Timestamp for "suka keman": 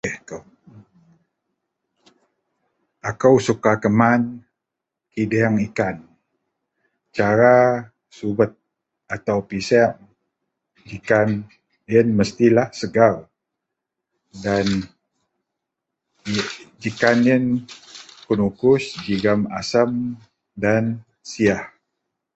3.47-4.21